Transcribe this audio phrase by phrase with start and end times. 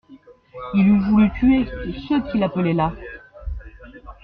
[0.73, 1.67] Il eût voulu tuer
[2.07, 2.91] ceux qui l'appelaient là.